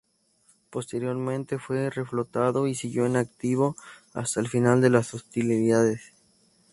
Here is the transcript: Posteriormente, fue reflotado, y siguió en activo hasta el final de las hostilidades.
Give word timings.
Posteriormente, 0.71 1.59
fue 1.59 1.87
reflotado, 1.91 2.65
y 2.65 2.73
siguió 2.73 3.05
en 3.05 3.17
activo 3.17 3.75
hasta 4.15 4.39
el 4.39 4.47
final 4.49 4.81
de 4.81 4.89
las 4.89 5.13
hostilidades. 5.13 6.11